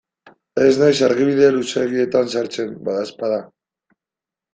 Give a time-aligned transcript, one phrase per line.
[0.67, 3.37] Ez naiz argibide luzeegietan sartzen, badaezpada.